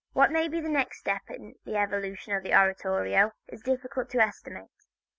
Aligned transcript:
What 0.13 0.31
may 0.31 0.47
be 0.47 0.59
the 0.59 0.67
next 0.67 0.97
step 0.99 1.21
in 1.29 1.53
the 1.63 1.75
evolution 1.75 2.33
of 2.33 2.41
the 2.41 2.55
oratorio 2.55 3.33
it 3.45 3.59
were 3.67 3.75
difficult 3.75 4.09
to 4.09 4.19
estimate. 4.19 4.71